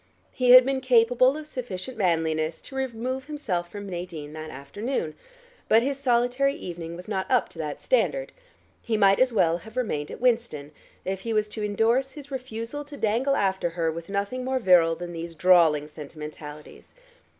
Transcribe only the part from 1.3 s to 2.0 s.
of sufficient